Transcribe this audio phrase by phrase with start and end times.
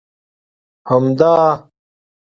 [0.89, 1.37] همدا!